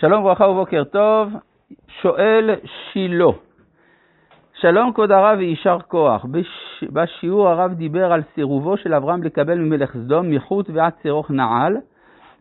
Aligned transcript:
שלום 0.00 0.20
וברכה 0.20 0.44
ובוקר 0.44 0.84
טוב, 0.84 1.32
שואל 2.02 2.50
שילה. 2.64 3.30
שלום 4.60 4.92
כבוד 4.92 5.10
הרב 5.10 5.38
ויישר 5.38 5.78
כוח. 5.88 6.24
בש... 6.24 6.84
בשיעור 6.92 7.48
הרב 7.48 7.72
דיבר 7.72 8.12
על 8.12 8.22
סירובו 8.34 8.76
של 8.76 8.94
אברהם 8.94 9.22
לקבל 9.22 9.58
ממלך 9.58 9.92
סדום 9.92 10.30
מחוץ 10.30 10.66
ועד 10.72 10.92
צירוך 11.02 11.30
נעל, 11.30 11.76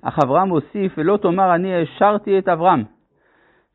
אך 0.01 0.19
אברהם 0.23 0.49
הוסיף, 0.49 0.93
ולא 0.97 1.17
תאמר 1.17 1.55
אני 1.55 1.81
השארתי 1.81 2.39
את 2.39 2.49
אברהם. 2.49 2.83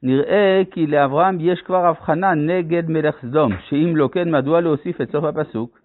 נראה 0.03 0.63
כי 0.71 0.87
לאברהם 0.87 1.37
יש 1.41 1.61
כבר 1.61 1.87
הבחנה 1.87 2.35
נגד 2.35 2.91
מלך 2.91 3.17
סדום, 3.21 3.53
שאם 3.69 3.97
לא 3.97 4.09
כן, 4.13 4.31
מדוע 4.31 4.61
להוסיף 4.61 5.01
את 5.01 5.11
סוף 5.11 5.25
הפסוק? 5.25 5.79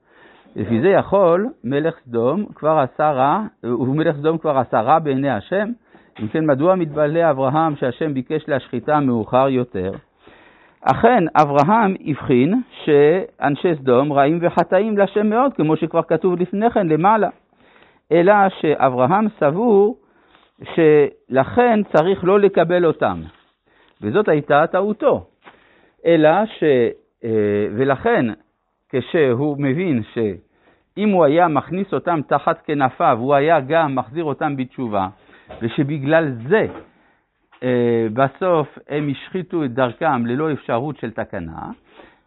לפי 0.55 0.81
זה 0.81 0.87
יכול 0.87 1.47
מלך 1.63 1.95
סדום 2.05 2.45
כבר 2.55 2.79
עשה 2.79 3.11
רע, 3.11 3.43
ומלך 3.63 4.15
סדום 4.15 4.37
כבר 4.37 4.57
עשה 4.57 4.81
רע 4.81 4.99
בעיני 4.99 5.29
השם, 5.29 5.69
אם 6.21 6.27
כן, 6.27 6.45
מדוע 6.45 6.75
מתבלע 6.75 7.31
אברהם 7.31 7.75
שהשם 7.75 8.13
ביקש 8.13 8.43
להשחיתה 8.47 8.99
מאוחר 8.99 9.49
יותר? 9.49 9.91
אכן, 10.81 11.23
אברהם 11.35 11.95
הבחין 12.05 12.61
שאנשי 12.83 13.75
סדום 13.75 14.13
רעים 14.13 14.39
וחטאים 14.41 14.97
לשם 14.97 15.27
מאוד, 15.27 15.53
כמו 15.53 15.75
שכבר 15.75 16.03
כתוב 16.03 16.39
לפני 16.39 16.69
כן 16.69 16.87
למעלה. 16.87 17.29
אלא 18.11 18.33
שאברהם 18.61 19.27
סבור 19.39 19.97
שלכן 20.63 21.79
צריך 21.93 22.23
לא 22.23 22.39
לקבל 22.39 22.85
אותם. 22.85 23.21
וזאת 24.01 24.27
הייתה 24.27 24.67
טעותו. 24.67 25.25
אלא 26.05 26.45
ש... 26.45 26.63
אה, 27.23 27.67
ולכן, 27.77 28.25
כשהוא 28.89 29.55
מבין 29.59 30.03
שאם 30.13 31.09
הוא 31.09 31.25
היה 31.25 31.47
מכניס 31.47 31.93
אותם 31.93 32.19
תחת 32.27 32.61
כנפיו, 32.61 33.17
הוא 33.19 33.35
היה 33.35 33.59
גם 33.59 33.95
מחזיר 33.95 34.23
אותם 34.23 34.55
בתשובה, 34.55 35.07
ושבגלל 35.61 36.31
זה 36.49 36.67
אה, 37.63 38.07
בסוף 38.13 38.77
הם 38.89 39.09
השחיתו 39.09 39.63
את 39.63 39.73
דרכם 39.73 40.25
ללא 40.25 40.51
אפשרות 40.51 40.97
של 40.97 41.11
תקנה, 41.11 41.71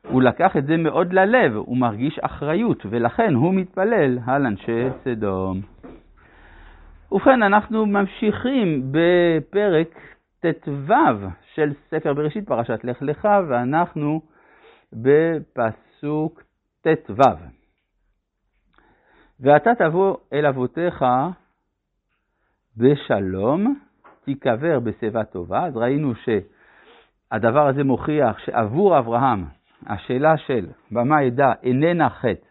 הוא 0.08 0.22
לקח 0.22 0.56
את 0.56 0.66
זה 0.66 0.76
מאוד 0.76 1.12
ללב, 1.12 1.56
הוא 1.56 1.76
מרגיש 1.76 2.18
אחריות, 2.18 2.86
ולכן 2.90 3.34
הוא 3.34 3.54
מתפלל 3.54 4.18
על 4.26 4.46
אנשי 4.46 4.88
סדום. 5.04 5.60
ובכן, 7.12 7.42
אנחנו 7.42 7.86
ממשיכים 7.86 8.82
בפרק 8.90 10.00
ט"ו 10.40 10.94
של 11.54 11.72
ספר 11.90 12.14
בראשית, 12.14 12.48
פרשת 12.48 12.80
לך 12.84 13.02
לך, 13.02 13.28
ואנחנו 13.48 14.20
בפסוק 14.92 16.42
ט"ו. 16.82 17.22
ואתה 19.40 19.70
תבוא 19.74 20.16
אל 20.32 20.46
אבותיך 20.46 21.04
בשלום, 22.76 23.74
תיקבר 24.24 24.80
בשיבה 24.80 25.24
טובה. 25.24 25.64
אז 25.64 25.76
ראינו 25.76 26.12
שהדבר 26.14 27.66
הזה 27.66 27.84
מוכיח 27.84 28.38
שעבור 28.38 28.98
אברהם 28.98 29.44
השאלה 29.86 30.36
של 30.36 30.66
במה 30.90 31.22
ידע 31.22 31.52
איננה 31.62 32.10
חטא, 32.10 32.46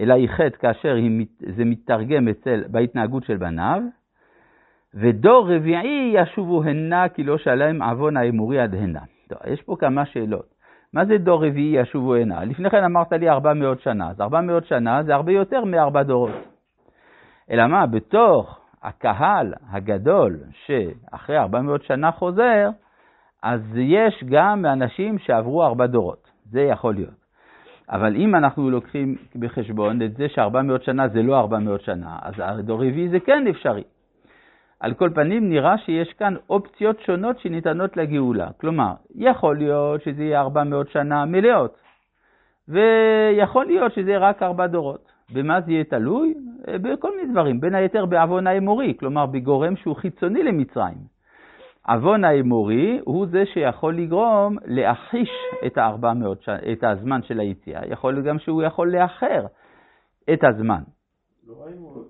אלא 0.00 0.14
היא 0.14 0.28
חטא 0.28 0.56
כאשר 0.58 0.96
זה 1.56 1.64
מתרגם 1.64 2.28
אצל, 2.28 2.64
בהתנהגות 2.68 3.24
של 3.24 3.36
בניו, 3.36 3.82
ודור 4.94 5.54
רביעי 5.54 6.12
ישובו 6.14 6.62
הנה 6.62 7.08
כי 7.08 7.22
לא 7.22 7.38
שלם 7.38 7.82
עוון 7.82 8.16
האמורי 8.16 8.60
עד 8.60 8.74
הנה. 8.74 9.00
טוב, 9.28 9.38
יש 9.46 9.62
פה 9.62 9.76
כמה 9.80 10.06
שאלות. 10.06 10.54
מה 10.92 11.04
זה 11.04 11.18
דור 11.18 11.46
רביעי 11.46 11.80
ישובו 11.80 12.14
הנה? 12.14 12.44
לפני 12.44 12.70
כן 12.70 12.84
אמרת 12.84 13.12
לי 13.12 13.28
400 13.28 13.80
שנה, 13.80 14.10
אז 14.10 14.20
400 14.20 14.66
שנה 14.66 15.02
זה 15.02 15.14
הרבה 15.14 15.32
יותר 15.32 15.64
מארבע 15.64 16.02
דורות. 16.02 16.30
אלא 17.50 17.66
מה, 17.66 17.86
בתוך 17.86 18.57
הקהל 18.82 19.54
הגדול 19.70 20.36
שאחרי 20.66 21.38
400 21.38 21.82
שנה 21.82 22.12
חוזר, 22.12 22.68
אז 23.42 23.60
יש 23.76 24.24
גם 24.28 24.66
אנשים 24.66 25.18
שעברו 25.18 25.64
ארבע 25.64 25.86
דורות, 25.86 26.30
זה 26.50 26.60
יכול 26.60 26.94
להיות. 26.94 27.28
אבל 27.90 28.16
אם 28.16 28.34
אנחנו 28.34 28.70
לוקחים 28.70 29.16
בחשבון 29.36 30.02
את 30.02 30.16
זה 30.16 30.28
ש-400 30.28 30.84
שנה 30.84 31.08
זה 31.08 31.22
לא 31.22 31.38
400 31.38 31.80
שנה, 31.80 32.18
אז 32.22 32.34
הדור 32.38 32.78
רביעי 32.78 33.08
זה 33.08 33.20
כן 33.20 33.46
אפשרי. 33.46 33.82
על 34.80 34.94
כל 34.94 35.10
פנים 35.14 35.48
נראה 35.48 35.78
שיש 35.78 36.12
כאן 36.12 36.34
אופציות 36.50 37.00
שונות 37.00 37.38
שניתנות 37.38 37.96
לגאולה. 37.96 38.48
כלומר, 38.60 38.92
יכול 39.14 39.56
להיות 39.56 40.02
שזה 40.02 40.22
יהיה 40.22 40.40
400 40.40 40.90
שנה 40.90 41.24
מלאות, 41.24 41.78
ויכול 42.68 43.66
להיות 43.66 43.92
שזה 43.94 44.18
רק 44.18 44.42
ארבע 44.42 44.66
דורות. 44.66 45.12
במה 45.32 45.60
זה 45.60 45.72
יהיה 45.72 45.84
תלוי? 45.84 46.34
אה, 46.68 46.78
בכל 46.78 47.16
מיני 47.16 47.32
דברים, 47.32 47.60
בין 47.60 47.74
היתר 47.74 48.06
בעוון 48.06 48.46
האמורי, 48.46 48.94
כלומר 49.00 49.26
בגורם 49.26 49.76
שהוא 49.76 49.96
חיצוני 49.96 50.42
למצרים. 50.42 51.18
עוון 51.88 52.24
האמורי 52.24 53.00
הוא 53.04 53.26
זה 53.26 53.46
שיכול 53.46 53.96
לגרום 53.96 54.56
להחיש 54.64 55.30
את, 55.66 55.78
ש... 56.40 56.48
את 56.48 56.84
הזמן 56.84 57.22
של 57.22 57.40
היציאה, 57.40 57.86
יכול 57.86 58.12
להיות 58.12 58.26
גם 58.26 58.38
שהוא 58.38 58.62
יכול 58.62 58.96
לאחר 58.96 59.46
את 60.32 60.44
הזמן. 60.44 60.82
לא 61.46 61.54
ראינו 61.64 62.04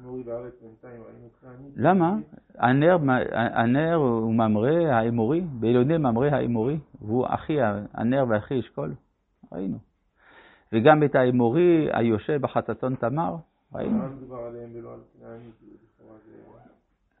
אמורי 0.00 0.22
בארץ 0.22 0.52
בינתיים, 0.62 1.02
ראינו 1.02 1.28
כנעני. 1.40 1.68
למה? 1.76 2.16
הנר, 2.58 2.96
הנר 3.32 3.94
הוא 3.94 4.34
ממרא 4.34 4.70
האמורי, 4.70 5.40
בעילוני 5.40 5.98
ממרא 5.98 6.26
האמורי, 6.30 6.78
והוא 7.00 7.26
אחי, 7.28 7.56
הנר 7.94 8.24
ואחי 8.28 8.60
אשכול, 8.60 8.94
ראינו. 9.52 9.78
וגם 10.76 11.02
את 11.02 11.14
האמורי 11.14 11.88
היושב 11.92 12.40
בחצצון 12.40 12.94
תמר, 12.94 13.36
ראינו. 13.74 14.02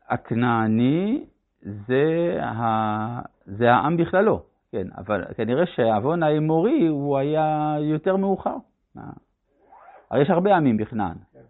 הכנעני 0.08 1.24
זה, 1.62 2.38
ה... 2.42 3.20
זה 3.46 3.72
העם 3.72 3.96
בכללו, 3.96 4.42
כן, 4.72 4.86
אבל 4.96 5.24
כנראה 5.36 5.66
שעוון 5.66 6.22
האמורי 6.22 6.86
הוא 6.86 7.18
היה 7.18 7.76
יותר 7.80 8.16
מאוחר. 8.16 8.56
הרי 10.10 10.22
יש 10.22 10.30
הרבה 10.30 10.56
עמים 10.56 10.76
בכנען. 10.76 11.16
כן. 11.32 11.40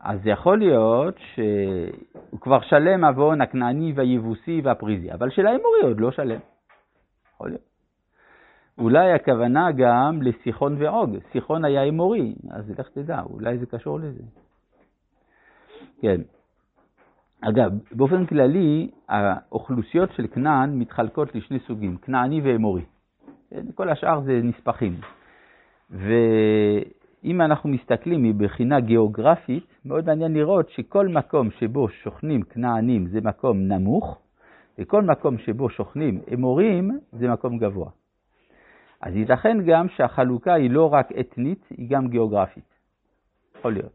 אז 0.00 0.20
יכול 0.24 0.58
להיות 0.58 1.14
שהוא 1.34 2.40
כבר 2.40 2.60
שלם 2.60 3.04
עוון 3.04 3.40
הכנעני 3.40 3.92
והיבוסי 3.96 4.60
והפריזי, 4.64 5.12
אבל 5.12 5.30
של 5.30 5.46
האמורי 5.46 5.80
עוד 5.82 6.00
לא 6.00 6.10
שלם. 6.10 6.40
יכול 7.34 7.48
להיות. 7.48 7.75
אולי 8.78 9.12
הכוונה 9.12 9.72
גם 9.72 10.22
לסיחון 10.22 10.76
ועוג. 10.82 11.16
סיחון 11.32 11.64
היה 11.64 11.82
אמורי, 11.82 12.34
אז 12.50 12.70
לך 12.70 12.88
תדע, 12.88 13.20
אולי 13.30 13.58
זה 13.58 13.66
קשור 13.66 14.00
לזה. 14.00 14.22
כן. 16.00 16.20
אגב, 17.40 17.72
באופן 17.92 18.26
כללי, 18.26 18.90
האוכלוסיות 19.08 20.12
של 20.16 20.26
כנען 20.26 20.78
מתחלקות 20.78 21.34
לשני 21.34 21.58
סוגים, 21.58 21.96
כנעני 21.96 22.40
ואמורי. 22.44 22.84
כן, 23.50 23.66
כל 23.74 23.88
השאר 23.88 24.20
זה 24.20 24.40
נספחים. 24.42 25.00
ואם 25.90 27.40
אנחנו 27.40 27.70
מסתכלים 27.70 28.22
מבחינה 28.22 28.80
גיאוגרפית, 28.80 29.66
מאוד 29.84 30.06
מעניין 30.06 30.34
לראות 30.34 30.70
שכל 30.70 31.08
מקום 31.08 31.50
שבו 31.50 31.88
שוכנים 31.88 32.42
כנענים 32.42 33.06
זה 33.06 33.20
מקום 33.20 33.58
נמוך, 33.58 34.18
וכל 34.78 35.02
מקום 35.02 35.38
שבו 35.38 35.70
שוכנים 35.70 36.20
אמורים 36.34 36.90
זה 37.12 37.28
מקום 37.28 37.58
גבוה. 37.58 37.90
אז 39.06 39.16
ייתכן 39.16 39.58
גם 39.66 39.88
שהחלוקה 39.88 40.54
היא 40.54 40.70
לא 40.70 40.92
רק 40.92 41.08
אתנית, 41.20 41.66
היא 41.70 41.90
גם 41.90 42.08
גיאוגרפית. 42.08 42.74
יכול 43.58 43.72
להיות. 43.72 43.92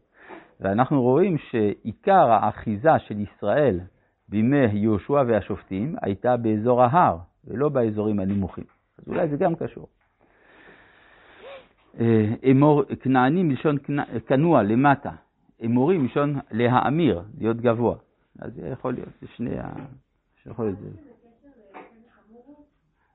ואנחנו 0.60 1.02
רואים 1.02 1.38
שעיקר 1.38 2.30
האחיזה 2.30 2.98
של 2.98 3.20
ישראל 3.20 3.80
בימי 4.28 4.66
יהושע 4.72 5.22
והשופטים 5.26 5.96
הייתה 6.02 6.36
באזור 6.36 6.82
ההר, 6.82 7.18
ולא 7.44 7.68
באזורים 7.68 8.20
הנמוכים. 8.20 8.64
אז 8.98 9.08
אולי 9.08 9.28
זה 9.28 9.36
גם 9.36 9.54
קשור. 9.54 9.88
אה, 12.00 12.34
אמור, 12.50 12.84
כנעני 13.00 13.42
מלשון 13.42 13.76
כנוע, 14.26 14.62
למטה. 14.62 15.10
אמורי 15.64 15.98
מלשון 15.98 16.38
להאמיר, 16.50 17.22
להיות 17.38 17.56
גבוה. 17.56 17.96
אז 18.38 18.54
זה 18.54 18.68
יכול 18.68 18.94
להיות, 18.94 19.08
זה 19.20 19.26
שני 19.36 19.58
ה... 19.58 19.72
יכול 20.46 20.64
להיות 20.64 20.78
זה. 20.78 21.11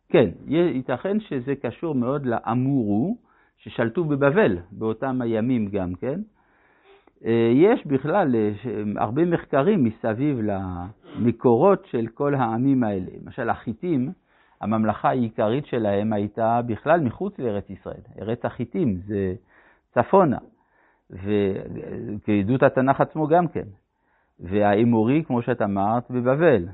כן, 0.10 0.30
ייתכן 0.48 1.20
שזה 1.20 1.56
קשור 1.56 1.96
מאוד 1.96 2.26
לאמורו, 2.26 3.18
ששלטו 3.58 4.04
בבבל 4.04 4.58
באותם 4.72 5.22
הימים 5.22 5.68
גם 5.68 5.96
כן. 5.96 6.20
אה, 7.26 7.52
יש 7.54 7.88
בכלל 7.88 8.36
אה, 8.36 8.52
הרבה 8.98 9.26
מחקרים 9.26 9.84
מסביב 9.84 10.40
למקורות 10.42 11.86
של 11.86 12.08
כל 12.14 12.36
העמים 12.36 12.84
האלה. 12.84 13.06
למשל, 13.24 13.50
החיטים, 13.50 14.12
הממלכה 14.62 15.10
העיקרית 15.10 15.66
שלהם 15.66 16.14
הייתה 16.14 16.62
בכלל 16.66 17.00
מחוץ 17.00 17.40
לארץ 17.40 17.70
ישראל. 17.70 18.02
ארץ 18.22 18.46
החיטים 18.46 18.98
זה 19.08 19.34
צפונה, 19.94 20.38
וכעדות 21.10 22.64
התנ"ך 22.64 23.02
עצמו 23.02 23.28
גם 23.28 23.48
כן. 23.48 23.68
והאמורי, 24.40 25.24
כמו 25.28 25.42
שאת 25.42 25.62
אמרת, 25.62 26.12
בבבל. 26.12 26.66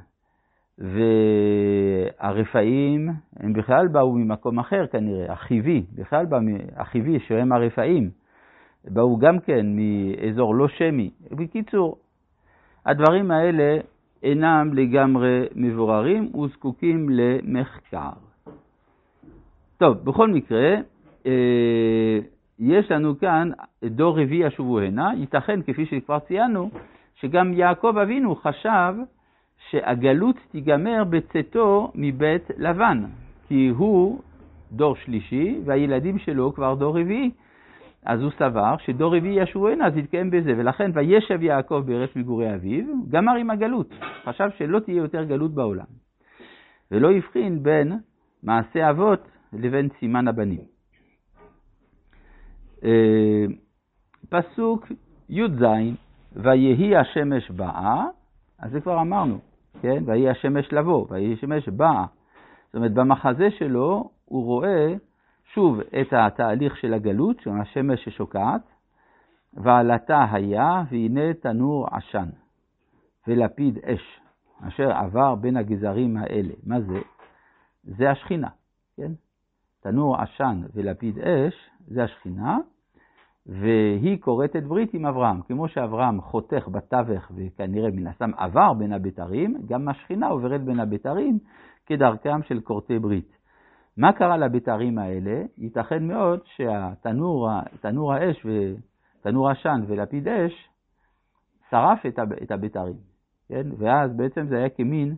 והרפאים, 2.20 3.10
הם 3.40 3.54
בכלל 3.54 3.88
באו 3.88 4.14
ממקום 4.14 4.60
אחר 4.60 4.88
כנראה, 4.88 5.34
החיבי, 5.34 5.84
בכלל 5.96 6.26
בא, 6.26 6.40
החיבי 6.76 7.20
שהם 7.20 7.52
הרפאים, 7.52 8.10
באו 8.86 9.18
גם 9.18 9.40
כן 9.40 9.66
מאזור 9.76 10.56
לא 10.56 10.68
שמי. 10.68 11.10
בקיצור, 11.32 11.98
הדברים 12.86 13.32
האלה 13.32 13.78
אינם 14.24 14.74
לגמרי 14.74 15.46
מבוררים 15.56 16.36
וזקוקים 16.36 17.10
למחקר. 17.10 18.10
טוב, 19.78 19.98
בכל 19.98 20.30
מקרה, 20.30 20.76
אה, 21.26 22.20
יש 22.60 22.92
לנו 22.92 23.20
כאן 23.20 23.50
דור 23.84 24.20
רביעי 24.22 24.48
ישובו 24.48 24.80
הנה, 24.80 25.12
ייתכן, 25.18 25.62
כפי 25.62 25.86
שכבר 25.86 26.20
ציינו, 26.20 26.70
שגם 27.16 27.54
יעקב 27.54 27.98
אבינו 27.98 28.36
חשב 28.36 28.94
שהגלות 29.70 30.36
תיגמר 30.52 31.04
בצאתו 31.04 31.92
מבית 31.96 32.44
לבן, 32.58 33.04
כי 33.48 33.68
הוא 33.68 34.20
דור 34.72 34.96
שלישי 34.96 35.60
והילדים 35.66 36.20
שלו 36.20 36.54
כבר 36.54 36.76
דור 36.76 37.00
רביעי. 37.00 37.32
אז 38.06 38.22
הוא 38.22 38.32
סבר 38.40 38.76
שדור 38.78 39.18
רביעי 39.18 39.44
ישובו 39.44 39.68
הנה, 39.68 39.88
אז 39.88 39.98
יתקיים 39.98 40.32
בזה, 40.32 40.54
ולכן 40.58 40.92
וישב 40.94 41.42
יעקב 41.42 41.84
בארץ 41.86 42.10
מגורי 42.16 42.56
אביו, 42.56 42.86
גמר 43.10 43.36
עם 43.36 43.50
הגלות. 43.50 43.90
חשב 44.26 44.50
שלא 44.58 44.80
תהיה 44.80 44.98
יותר 44.98 45.24
גלות 45.24 45.54
בעולם. 45.54 45.86
ולא 46.92 47.12
הבחין 47.12 47.64
בין 47.64 47.94
מעשה 48.44 48.90
אבות 48.90 49.28
לבין 49.54 49.90
סימן 50.00 50.28
הבנים. 50.28 50.62
אה, 52.84 53.46
פסוק 54.30 54.88
י"ז, 55.30 55.64
ויהי 56.36 56.96
השמש 56.96 57.52
באה, 57.52 58.06
אז 58.60 58.72
זה 58.72 58.82
כבר 58.82 59.02
אמרנו, 59.02 59.40
כן? 59.82 60.04
ויהי 60.06 60.30
השמש 60.30 60.74
לבוא, 60.74 61.06
ויהי 61.10 61.34
השמש 61.34 61.70
באה. 61.70 62.06
זאת 62.66 62.76
אומרת, 62.76 62.94
במחזה 62.94 63.52
שלו 63.52 64.10
הוא 64.26 64.46
רואה 64.46 64.94
שוב 65.54 65.80
את 65.80 66.14
התהליך 66.14 66.78
של 66.78 66.94
הגלות, 66.94 67.40
של 67.40 67.50
השמש 67.50 68.04
ששוקעת, 68.04 68.62
ועלתה 69.54 70.26
היה, 70.32 70.84
והנה 70.92 71.34
תנור 71.34 71.88
עשן, 71.92 72.30
ולפיד 73.28 73.78
אש, 73.86 74.20
אשר 74.68 74.92
עבר 74.92 75.36
בין 75.36 75.58
הגזרים 75.58 76.18
האלה. 76.18 76.54
מה 76.66 76.82
זה? 76.82 77.00
זה 77.84 78.12
השכינה, 78.12 78.50
כן? 78.98 79.12
תנור 79.82 80.22
עשן 80.22 80.62
ולפיד 80.74 81.20
אש, 81.20 81.70
זה 81.88 82.04
השכינה, 82.04 82.58
והיא 83.48 84.22
כורתת 84.22 84.64
ברית 84.64 84.94
עם 84.94 85.06
אברהם. 85.06 85.42
כמו 85.42 85.68
שאברהם 85.68 86.22
חותך 86.22 86.68
בתווך 86.72 87.32
וכנראה 87.36 87.90
מן 87.92 88.08
הסתם 88.08 88.32
עבר 88.38 88.74
בין 88.74 88.94
הבתרים, 88.94 89.58
גם 89.66 89.88
השכינה 89.88 90.28
עוברת 90.28 90.64
בין 90.64 90.80
הבתרים 90.80 91.40
כדרכם 91.86 92.44
של 92.44 92.60
כורתי 92.60 93.00
ברית. 93.00 93.38
מה 93.98 94.14
קרה 94.14 94.38
לבתרים 94.38 94.98
האלה? 94.98 95.42
ייתכן 95.58 96.08
מאוד 96.08 96.40
שהתנור 96.46 98.14
האש 98.14 98.46
ותנור 98.46 99.50
עשן 99.50 99.84
ולפיד 99.88 100.28
אש 100.28 100.70
שרף 101.70 102.06
את 102.44 102.52
הבתרים, 102.52 102.96
כן? 103.50 103.68
ואז 103.78 104.18
בעצם 104.18 104.48
זה 104.48 104.58
היה 104.58 104.70
כמין 104.70 105.16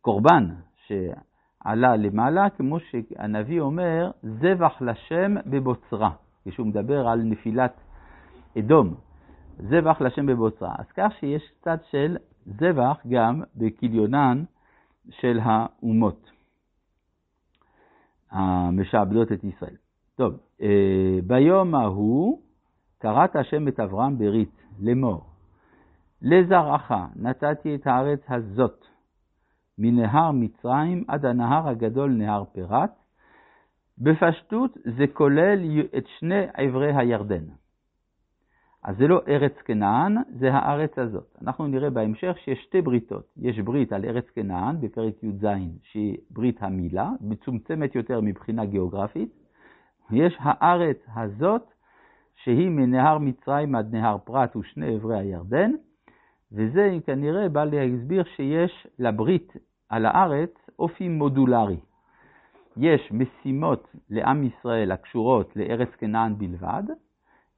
קורבן 0.00 0.48
שעלה 0.86 1.96
למעלה, 1.96 2.50
כמו 2.50 2.80
שהנביא 2.80 3.60
אומר, 3.60 4.10
זבח 4.22 4.82
לשם 4.82 5.34
בבוצרה. 5.46 6.10
כשהוא 6.46 6.66
מדבר 6.66 7.08
על 7.08 7.22
נפילת 7.22 7.80
אדום, 8.58 8.94
זבח 9.58 10.00
לשם 10.00 10.26
בבוצרה. 10.26 10.74
אז 10.78 10.86
כך 10.96 11.12
שיש 11.20 11.42
קצת 11.60 11.80
של 11.90 12.16
זבח 12.46 13.00
גם 13.08 13.42
בכליונן 13.56 14.44
של 15.10 15.40
האומות 15.42 16.30
המשעבדות 18.30 19.32
את 19.32 19.44
ישראל. 19.44 19.76
טוב, 20.16 20.34
אה, 20.62 21.18
ביום 21.26 21.74
ההוא 21.74 22.40
קראת 22.98 23.36
השם 23.36 23.68
את 23.68 23.80
אברהם 23.80 24.18
ברית 24.18 24.62
לאמור, 24.80 25.24
לזרעך 26.22 26.92
נתתי 27.16 27.74
את 27.74 27.86
הארץ 27.86 28.20
הזאת, 28.28 28.86
מנהר 29.78 30.30
מצרים 30.30 31.04
עד 31.08 31.24
הנהר 31.24 31.68
הגדול 31.68 32.10
נהר 32.10 32.44
פרת, 32.44 32.90
בפשטות 33.98 34.78
זה 34.96 35.06
כולל 35.12 35.58
את 35.96 36.04
שני 36.18 36.44
עברי 36.54 36.96
הירדן. 36.96 37.44
אז 38.86 38.96
זה 38.96 39.06
לא 39.06 39.20
ארץ 39.28 39.52
כנען, 39.64 40.16
זה 40.38 40.52
הארץ 40.52 40.98
הזאת. 40.98 41.36
אנחנו 41.42 41.66
נראה 41.66 41.90
בהמשך 41.90 42.36
שיש 42.44 42.58
שתי 42.62 42.82
בריתות. 42.82 43.26
יש 43.36 43.58
ברית 43.58 43.92
על 43.92 44.04
ארץ 44.04 44.24
כנען 44.34 44.80
בפרק 44.80 45.22
י"ז, 45.22 45.46
שהיא 45.82 46.16
ברית 46.30 46.62
המילה, 46.62 47.10
מצומצמת 47.20 47.94
יותר 47.94 48.20
מבחינה 48.20 48.64
גיאוגרפית. 48.64 49.28
יש 50.10 50.36
הארץ 50.40 50.96
הזאת, 51.14 51.62
שהיא 52.36 52.70
מנהר 52.70 53.18
מצרים 53.18 53.74
עד 53.74 53.94
נהר 53.94 54.18
פרת 54.24 54.56
ושני 54.56 54.94
עברי 54.94 55.18
הירדן, 55.18 55.70
וזה 56.52 56.98
כנראה 57.06 57.48
בא 57.48 57.64
להסביר 57.64 58.24
שיש 58.24 58.86
לברית 58.98 59.52
על 59.88 60.06
הארץ 60.06 60.70
אופי 60.78 61.08
מודולרי. 61.08 61.76
יש 62.76 63.12
משימות 63.12 63.88
לעם 64.10 64.44
ישראל 64.44 64.92
הקשורות 64.92 65.56
לארץ 65.56 65.88
כנען 65.98 66.38
בלבד, 66.38 66.82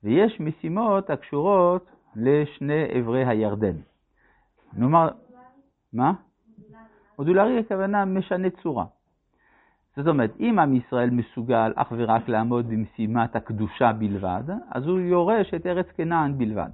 ויש 0.04 0.40
משימות 0.40 1.10
הקשורות 1.10 1.90
לשני 2.16 2.84
עברי 2.90 3.26
הירדן. 3.26 3.76
נאמר, 4.72 5.08
מה? 5.92 6.12
מודולרי 7.18 7.58
הכוונה 7.58 8.04
משנה 8.04 8.48
צורה. 8.62 8.84
זאת 9.96 10.06
אומרת, 10.06 10.30
אם 10.40 10.58
עם 10.58 10.74
ישראל 10.74 11.10
מסוגל 11.10 11.72
אך 11.76 11.92
ורק 11.96 12.28
לעמוד 12.28 12.68
במשימת 12.68 13.36
הקדושה 13.36 13.92
בלבד, 13.92 14.42
אז 14.70 14.86
הוא 14.86 15.00
יורש 15.00 15.54
את 15.54 15.66
ארץ 15.66 15.86
כנען 15.96 16.38
בלבד. 16.38 16.70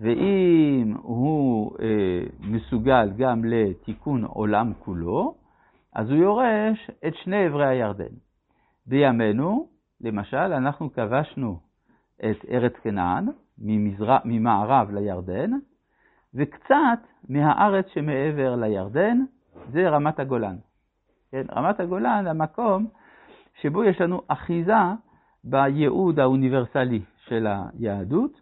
ואם 0.00 0.94
הוא 1.02 1.72
אה, 1.82 2.20
מסוגל 2.40 3.10
גם 3.16 3.44
לתיקון 3.44 4.24
עולם 4.24 4.72
כולו, 4.78 5.34
אז 5.98 6.10
הוא 6.10 6.18
יורש 6.18 6.90
את 7.06 7.14
שני 7.14 7.46
עברי 7.46 7.66
הירדן. 7.66 8.14
בימינו, 8.86 9.68
למשל, 10.00 10.36
אנחנו 10.36 10.92
כבשנו 10.92 11.60
את 12.16 12.44
ארץ 12.50 12.72
כנען 12.82 13.28
ממזר... 13.58 14.16
ממערב 14.24 14.90
לירדן, 14.90 15.50
וקצת 16.34 16.98
מהארץ 17.28 17.86
שמעבר 17.94 18.56
לירדן, 18.56 19.18
זה 19.72 19.88
רמת 19.88 20.20
הגולן. 20.20 20.56
כן? 21.30 21.46
רמת 21.52 21.80
הגולן, 21.80 22.26
המקום 22.26 22.86
שבו 23.60 23.84
יש 23.84 24.00
לנו 24.00 24.22
אחיזה 24.28 24.72
בייעוד 25.44 26.20
האוניברסלי 26.20 27.02
של 27.26 27.46
היהדות, 27.46 28.40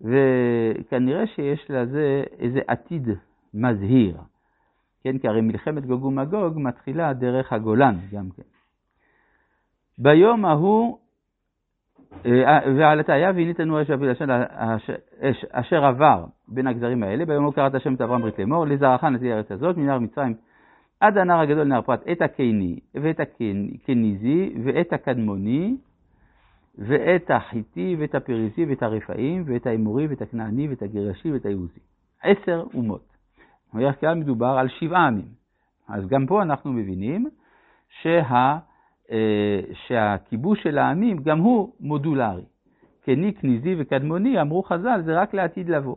וכנראה 0.00 1.26
שיש 1.26 1.70
לזה 1.70 2.24
איזה 2.38 2.60
עתיד 2.66 3.08
מזהיר. 3.54 4.16
כן, 5.04 5.18
כי 5.18 5.28
הרי 5.28 5.40
מלחמת 5.40 5.86
גוג 5.86 6.04
ומגוג 6.04 6.58
מתחילה 6.58 7.12
דרך 7.12 7.52
הגולן 7.52 7.96
גם 8.12 8.28
כן. 8.36 8.42
ביום 9.98 10.44
ההוא, 10.44 10.98
אה, 12.26 12.58
ועל 12.76 13.00
התאיה 13.00 13.30
והנה 13.30 13.54
תנוע 13.54 13.82
אש 15.20 15.44
אשר 15.50 15.84
עבר 15.84 16.24
בין 16.48 16.66
הגזרים 16.66 17.02
האלה, 17.02 17.24
ביום 17.24 17.42
ההוא 17.42 17.54
קראת 17.54 17.74
השם 17.74 17.94
את 17.94 18.00
אברהם 18.00 18.22
ברית 18.22 18.38
לאמור, 18.38 18.66
לזרעך 18.66 19.04
נטי 19.04 19.32
הארץ 19.32 19.52
הזאת, 19.52 19.76
מנהר 19.76 19.98
מצרים 19.98 20.34
עד 21.00 21.18
הנהר 21.18 21.40
הגדול 21.40 21.64
נהר 21.64 21.82
פרת, 21.82 22.02
את 22.12 22.22
הקיני 22.22 22.78
ואת 22.94 23.20
הקניזי 23.20 24.54
ואת 24.64 24.92
הקדמוני 24.92 25.76
ואת 26.78 27.30
החיטי 27.30 27.96
ואת 27.98 28.14
הפריזי 28.14 28.64
ואת 28.64 28.82
הרפאים 28.82 29.44
ואת 29.46 29.66
האמורי 29.66 30.06
ואת 30.06 30.22
הכנעני 30.22 30.68
ואת 30.68 30.82
הגרשי 30.82 31.32
ואת 31.32 31.46
היבוסי. 31.46 31.80
עשר 32.22 32.64
אומות. 32.74 33.11
בדרך 33.74 34.00
כלל 34.00 34.14
מדובר 34.14 34.58
על 34.58 34.68
שבעה 34.68 35.06
עמים. 35.06 35.28
אז 35.88 36.06
גם 36.06 36.26
פה 36.26 36.42
אנחנו 36.42 36.72
מבינים 36.72 37.28
שה, 38.02 38.58
אה, 39.10 39.60
שהכיבוש 39.86 40.62
של 40.62 40.78
העמים 40.78 41.16
גם 41.16 41.38
הוא 41.38 41.72
מודולרי. 41.80 42.44
קני, 43.04 43.34
כניזי 43.34 43.74
וקדמוני, 43.78 44.40
אמרו 44.40 44.62
חז"ל, 44.62 45.02
זה 45.04 45.20
רק 45.20 45.34
לעתיד 45.34 45.68
לבוא. 45.68 45.96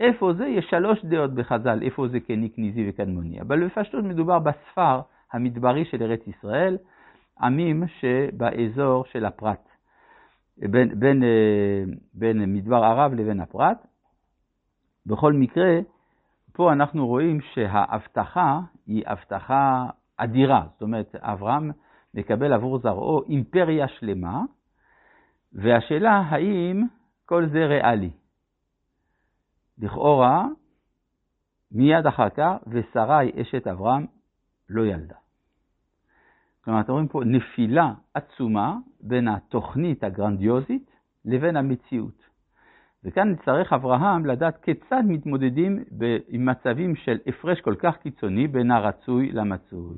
איפה 0.00 0.32
זה? 0.32 0.46
יש 0.46 0.66
שלוש 0.70 1.04
דעות 1.04 1.34
בחז"ל, 1.34 1.82
איפה 1.82 2.08
זה 2.08 2.20
קני, 2.20 2.50
כניזי 2.50 2.90
וקדמוני. 2.90 3.40
אבל 3.40 3.66
בפשטות 3.66 4.04
מדובר 4.04 4.38
בספר 4.38 5.00
המדברי 5.32 5.84
של 5.84 6.02
ארץ 6.02 6.20
ישראל, 6.26 6.78
עמים 7.40 7.84
שבאזור 8.00 9.04
של 9.04 9.24
הפרת, 9.24 9.68
בין, 10.58 11.00
בין, 11.00 11.22
אה, 11.22 11.84
בין 12.14 12.54
מדבר 12.54 12.84
ערב 12.84 13.14
לבין 13.14 13.40
הפרת. 13.40 13.76
בכל 15.06 15.32
מקרה, 15.32 15.78
פה 16.56 16.72
אנחנו 16.72 17.06
רואים 17.06 17.40
שההבטחה 17.40 18.60
היא 18.86 19.02
הבטחה 19.06 19.86
אדירה. 20.16 20.66
זאת 20.72 20.82
אומרת, 20.82 21.14
אברהם 21.14 21.70
מקבל 22.14 22.52
עבור 22.52 22.78
זרעו 22.78 23.22
אימפריה 23.28 23.88
שלמה, 23.88 24.42
והשאלה 25.52 26.10
האם 26.10 26.82
כל 27.26 27.48
זה 27.48 27.66
ריאלי. 27.66 28.10
לכאורה, 29.78 30.46
מיד 31.72 32.06
אחר 32.06 32.28
כך, 32.30 32.52
ושרי 32.66 33.32
אשת 33.42 33.66
אברהם 33.66 34.06
לא 34.68 34.86
ילדה. 34.86 35.16
כלומר, 36.64 36.80
אתם 36.80 36.92
רואים 36.92 37.08
פה 37.08 37.20
נפילה 37.24 37.92
עצומה 38.14 38.76
בין 39.00 39.28
התוכנית 39.28 40.04
הגרנדיוזית 40.04 40.90
לבין 41.24 41.56
המציאות. 41.56 42.25
וכאן 43.06 43.30
נצטרך 43.30 43.72
אברהם 43.72 44.26
לדעת 44.26 44.56
כיצד 44.62 45.02
מתמודדים 45.08 45.84
עם 46.28 46.46
מצבים 46.46 46.96
של 46.96 47.18
הפרש 47.26 47.60
כל 47.60 47.74
כך 47.78 47.96
קיצוני 47.96 48.48
בין 48.48 48.70
הרצוי 48.70 49.32
למצוי. 49.32 49.96